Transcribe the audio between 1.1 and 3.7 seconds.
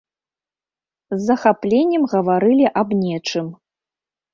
З захапленнем гаварылі аб нечым.